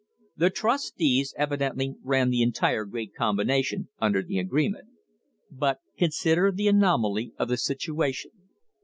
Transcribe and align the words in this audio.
The 0.35 0.49
trustees 0.49 1.31
evidently 1.37 1.93
ran 2.01 2.31
the 2.31 2.41
entire 2.41 2.85
great 2.85 3.13
combination 3.13 3.89
un 3.99 4.13
der 4.13 4.23
the 4.23 4.39
agreement. 4.39 4.87
But 5.51 5.77
consider 5.95 6.51
the 6.51 6.67
anomaly 6.69 7.33
of 7.37 7.49
the 7.49 7.57
situation. 7.57 8.31